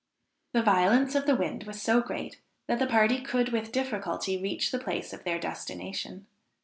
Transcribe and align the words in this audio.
The 0.53 0.63
violence 0.63 1.13
of 1.13 1.27
the 1.27 1.35
wind 1.35 1.65
was 1.65 1.79
so 1.79 2.01
great, 2.01 2.39
that 2.65 2.79
the 2.79 2.87
party 2.87 3.21
could 3.21 3.49
with 3.49 3.71
difficulty 3.71 4.35
reach 4.41 4.71
the 4.71 4.79
place 4.79 5.13
of 5.13 5.23
their 5.25 5.37
destination. 5.39 6.25